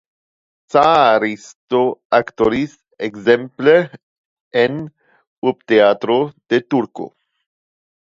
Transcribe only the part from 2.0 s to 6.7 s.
aktoris ekzemple en Urbteatrejo de